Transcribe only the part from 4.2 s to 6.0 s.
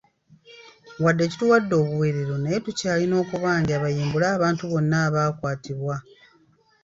abantu bonna abaakwatibwa.